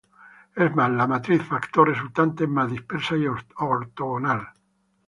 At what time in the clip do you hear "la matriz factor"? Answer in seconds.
0.89-1.87